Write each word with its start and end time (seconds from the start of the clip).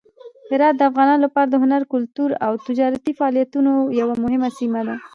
هرات 0.51 0.75
د 0.77 0.81
افغانانو 0.89 1.23
لپاره 1.25 1.47
د 1.49 1.55
هنر، 1.63 1.81
کلتور 1.93 2.29
او 2.45 2.51
تجارتي 2.67 3.11
فعالیتونو 3.19 3.71
یوه 3.99 4.15
مهمه 4.23 4.49
سیمه 4.59 4.81
ده. 4.87 4.95